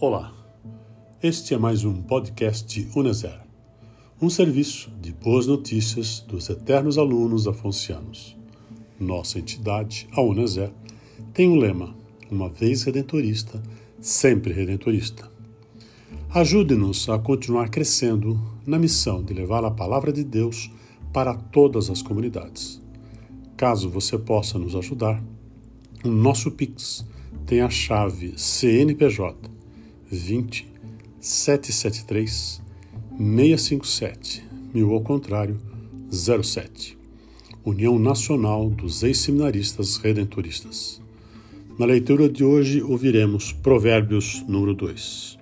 Olá, 0.00 0.34
este 1.22 1.54
é 1.54 1.56
mais 1.56 1.84
um 1.84 2.02
podcast 2.02 2.88
Uneser, 2.96 3.40
um 4.20 4.28
serviço 4.28 4.90
de 5.00 5.12
boas 5.12 5.46
notícias 5.46 6.18
dos 6.18 6.50
eternos 6.50 6.98
alunos 6.98 7.46
afoncianos. 7.46 8.36
Nossa 8.98 9.38
entidade, 9.38 10.08
a 10.10 10.20
Uneser, 10.20 10.72
tem 11.32 11.48
um 11.48 11.54
lema: 11.54 11.94
uma 12.28 12.48
vez 12.48 12.82
redentorista, 12.82 13.62
sempre 14.00 14.52
redentorista. 14.52 15.30
Ajude-nos 16.30 17.08
a 17.08 17.16
continuar 17.16 17.68
crescendo 17.68 18.36
na 18.66 18.80
missão 18.80 19.22
de 19.22 19.32
levar 19.32 19.64
a 19.64 19.70
palavra 19.70 20.12
de 20.12 20.24
Deus 20.24 20.72
para 21.12 21.36
todas 21.36 21.88
as 21.88 22.02
comunidades. 22.02 22.82
Caso 23.56 23.88
você 23.88 24.18
possa 24.18 24.58
nos 24.58 24.74
ajudar, 24.74 25.22
o 26.04 26.08
nosso 26.08 26.50
Pix 26.50 27.06
tem 27.46 27.60
a 27.60 27.70
chave 27.70 28.34
CNPJ 28.36 29.54
20 30.22 30.66
773 31.20 32.62
657, 33.16 34.44
mil 34.72 34.92
ao 34.92 35.00
contrário, 35.00 35.58
07. 36.10 36.98
União 37.64 37.98
Nacional 37.98 38.68
dos 38.68 39.02
Ex-Seminaristas 39.02 39.96
Redentoristas. 39.96 41.00
Na 41.78 41.86
leitura 41.86 42.28
de 42.28 42.44
hoje 42.44 42.82
ouviremos 42.82 43.52
Provérbios 43.52 44.44
número 44.46 44.74
2. 44.74 45.38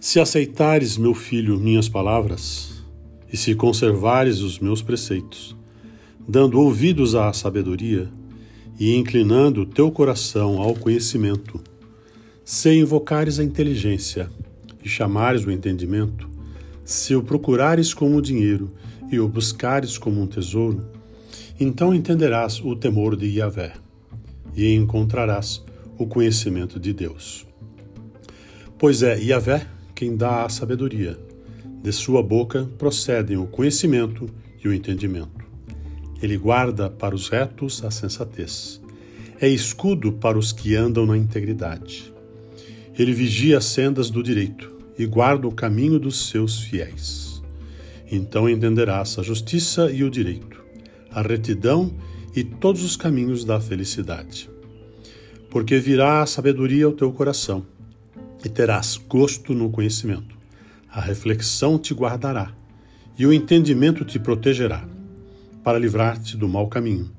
Se 0.00 0.20
aceitares, 0.20 0.96
meu 0.96 1.14
filho, 1.14 1.58
minhas 1.58 1.88
palavras, 1.88 2.82
e 3.32 3.36
se 3.36 3.54
conservares 3.54 4.40
os 4.40 4.58
meus 4.58 4.82
preceitos, 4.82 5.56
dando 6.28 6.60
ouvidos 6.60 7.14
à 7.14 7.32
sabedoria 7.32 8.08
e 8.78 8.94
inclinando 8.96 9.62
o 9.62 9.66
teu 9.66 9.90
coração 9.90 10.60
ao 10.60 10.74
conhecimento, 10.74 11.60
se 12.48 12.72
invocares 12.72 13.40
a 13.40 13.42
inteligência 13.42 14.30
e 14.84 14.88
chamares 14.88 15.44
o 15.44 15.50
entendimento, 15.50 16.30
se 16.84 17.12
o 17.16 17.20
procurares 17.20 17.92
como 17.92 18.22
dinheiro 18.22 18.72
e 19.10 19.18
o 19.18 19.26
buscares 19.26 19.98
como 19.98 20.22
um 20.22 20.28
tesouro, 20.28 20.88
então 21.58 21.92
entenderás 21.92 22.60
o 22.64 22.76
temor 22.76 23.16
de 23.16 23.26
Yahvé 23.26 23.72
e 24.54 24.72
encontrarás 24.72 25.60
o 25.98 26.06
conhecimento 26.06 26.78
de 26.78 26.92
Deus. 26.92 27.44
Pois 28.78 29.02
é 29.02 29.20
Yahvé 29.20 29.66
quem 29.92 30.16
dá 30.16 30.44
a 30.44 30.48
sabedoria, 30.48 31.18
de 31.82 31.90
sua 31.90 32.22
boca 32.22 32.70
procedem 32.78 33.36
o 33.36 33.48
conhecimento 33.48 34.30
e 34.64 34.68
o 34.68 34.72
entendimento. 34.72 35.44
Ele 36.22 36.36
guarda 36.36 36.88
para 36.88 37.12
os 37.12 37.28
retos 37.28 37.82
a 37.84 37.90
sensatez, 37.90 38.80
é 39.40 39.48
escudo 39.48 40.12
para 40.12 40.38
os 40.38 40.52
que 40.52 40.76
andam 40.76 41.04
na 41.04 41.16
integridade. 41.16 42.14
Ele 42.98 43.12
vigia 43.12 43.58
as 43.58 43.66
sendas 43.66 44.08
do 44.08 44.22
direito 44.22 44.74
e 44.98 45.04
guarda 45.04 45.46
o 45.46 45.52
caminho 45.52 45.98
dos 45.98 46.28
seus 46.28 46.60
fiéis. 46.60 47.42
Então 48.10 48.48
entenderás 48.48 49.18
a 49.18 49.22
justiça 49.22 49.90
e 49.90 50.02
o 50.02 50.10
direito, 50.10 50.64
a 51.10 51.20
retidão 51.20 51.94
e 52.34 52.42
todos 52.42 52.82
os 52.82 52.96
caminhos 52.96 53.44
da 53.44 53.60
felicidade. 53.60 54.48
Porque 55.50 55.78
virá 55.78 56.22
a 56.22 56.26
sabedoria 56.26 56.86
ao 56.86 56.92
teu 56.92 57.12
coração, 57.12 57.66
e 58.44 58.48
terás 58.48 58.96
gosto 58.96 59.52
no 59.52 59.70
conhecimento. 59.70 60.36
A 60.90 61.00
reflexão 61.00 61.78
te 61.78 61.92
guardará, 61.92 62.54
e 63.18 63.26
o 63.26 63.32
entendimento 63.32 64.04
te 64.04 64.18
protegerá, 64.18 64.86
para 65.62 65.78
livrar-te 65.78 66.36
do 66.36 66.48
mau 66.48 66.68
caminho, 66.68 67.10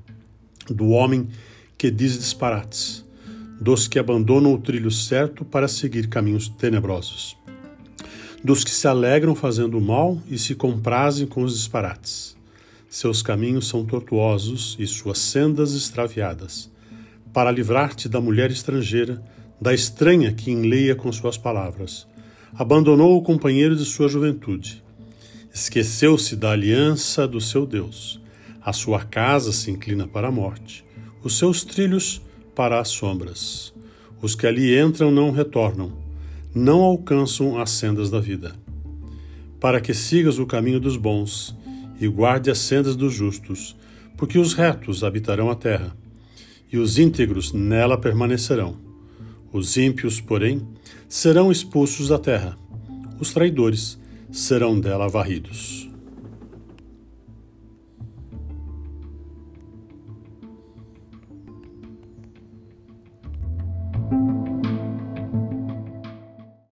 do 0.68 0.88
homem 0.88 1.28
que 1.76 1.90
diz 1.90 2.18
disparates 2.18 3.04
dos 3.60 3.88
que 3.88 3.98
abandonam 3.98 4.54
o 4.54 4.58
trilho 4.58 4.90
certo 4.90 5.44
para 5.44 5.66
seguir 5.66 6.08
caminhos 6.08 6.48
tenebrosos, 6.48 7.36
dos 8.42 8.62
que 8.62 8.70
se 8.70 8.86
alegram 8.86 9.34
fazendo 9.34 9.78
o 9.78 9.80
mal 9.80 10.20
e 10.28 10.38
se 10.38 10.54
comprazem 10.54 11.26
com 11.26 11.42
os 11.42 11.54
disparates. 11.54 12.36
Seus 12.88 13.20
caminhos 13.20 13.68
são 13.68 13.84
tortuosos 13.84 14.76
e 14.78 14.86
suas 14.86 15.18
sendas 15.18 15.74
extraviadas, 15.74 16.70
para 17.32 17.50
livrar-te 17.50 18.08
da 18.08 18.20
mulher 18.20 18.50
estrangeira, 18.50 19.22
da 19.60 19.74
estranha 19.74 20.32
que 20.32 20.50
enleia 20.50 20.94
com 20.94 21.10
suas 21.12 21.36
palavras. 21.36 22.06
Abandonou 22.54 23.16
o 23.16 23.22
companheiro 23.22 23.76
de 23.76 23.84
sua 23.84 24.08
juventude. 24.08 24.82
Esqueceu-se 25.52 26.36
da 26.36 26.52
aliança 26.52 27.26
do 27.26 27.40
seu 27.40 27.66
Deus. 27.66 28.20
A 28.62 28.72
sua 28.72 29.04
casa 29.04 29.52
se 29.52 29.70
inclina 29.70 30.06
para 30.06 30.28
a 30.28 30.32
morte. 30.32 30.84
Os 31.22 31.36
seus 31.36 31.64
trilhos 31.64 32.22
para 32.58 32.80
as 32.80 32.88
sombras. 32.88 33.72
Os 34.20 34.34
que 34.34 34.44
ali 34.44 34.76
entram 34.76 35.12
não 35.12 35.30
retornam, 35.30 35.92
não 36.52 36.80
alcançam 36.80 37.56
as 37.56 37.70
sendas 37.70 38.10
da 38.10 38.18
vida. 38.18 38.56
Para 39.60 39.80
que 39.80 39.94
sigas 39.94 40.40
o 40.40 40.46
caminho 40.46 40.80
dos 40.80 40.96
bons 40.96 41.56
e 42.00 42.08
guarde 42.08 42.50
as 42.50 42.58
sendas 42.58 42.96
dos 42.96 43.14
justos, 43.14 43.76
porque 44.16 44.40
os 44.40 44.54
retos 44.54 45.04
habitarão 45.04 45.48
a 45.48 45.54
terra, 45.54 45.96
e 46.72 46.78
os 46.78 46.98
íntegros 46.98 47.52
nela 47.52 47.96
permanecerão. 47.96 48.76
Os 49.52 49.76
ímpios, 49.76 50.20
porém, 50.20 50.66
serão 51.08 51.52
expulsos 51.52 52.08
da 52.08 52.18
terra, 52.18 52.58
os 53.20 53.32
traidores 53.32 54.00
serão 54.32 54.80
dela 54.80 55.08
varridos. 55.08 55.87